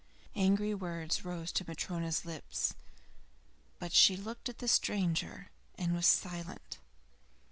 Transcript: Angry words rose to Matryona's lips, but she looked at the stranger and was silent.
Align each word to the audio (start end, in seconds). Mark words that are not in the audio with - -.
Angry 0.35 0.73
words 0.73 1.23
rose 1.23 1.51
to 1.51 1.63
Matryona's 1.63 2.25
lips, 2.25 2.73
but 3.77 3.91
she 3.93 4.17
looked 4.17 4.49
at 4.49 4.57
the 4.57 4.67
stranger 4.67 5.51
and 5.77 5.93
was 5.93 6.07
silent. 6.07 6.79